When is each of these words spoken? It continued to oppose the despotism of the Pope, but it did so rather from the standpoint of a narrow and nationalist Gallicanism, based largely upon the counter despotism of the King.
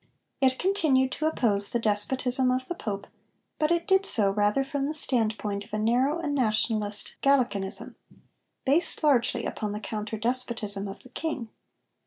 It 0.41 0.57
continued 0.57 1.11
to 1.11 1.27
oppose 1.27 1.69
the 1.69 1.77
despotism 1.79 2.49
of 2.49 2.67
the 2.67 2.73
Pope, 2.73 3.05
but 3.59 3.69
it 3.69 3.87
did 3.87 4.03
so 4.07 4.31
rather 4.31 4.63
from 4.63 4.87
the 4.87 4.95
standpoint 4.95 5.63
of 5.63 5.71
a 5.73 5.77
narrow 5.77 6.17
and 6.17 6.33
nationalist 6.33 7.13
Gallicanism, 7.21 7.95
based 8.65 9.03
largely 9.03 9.45
upon 9.45 9.73
the 9.73 9.79
counter 9.79 10.17
despotism 10.17 10.87
of 10.87 11.03
the 11.03 11.09
King. 11.09 11.49